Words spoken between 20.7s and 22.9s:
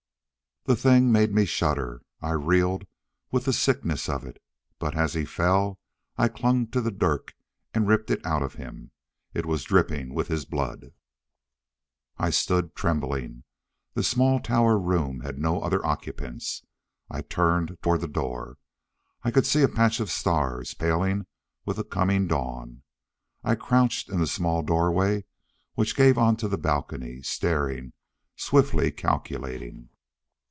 paling with the coming dawn.